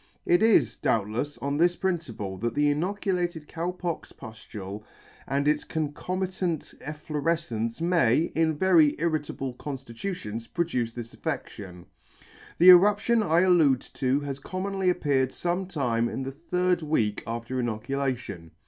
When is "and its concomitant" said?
5.27-6.73